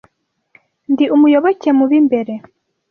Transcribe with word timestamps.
Ndi 0.91 1.05
umuyoboke 1.15 1.69
mu 1.77 1.85
b’imbere 1.89 2.33